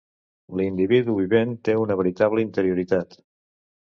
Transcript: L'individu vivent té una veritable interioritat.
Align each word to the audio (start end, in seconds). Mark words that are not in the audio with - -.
L'individu 0.59 1.17
vivent 1.19 1.51
té 1.69 1.77
una 1.83 1.99
veritable 2.01 2.45
interioritat. 2.47 3.15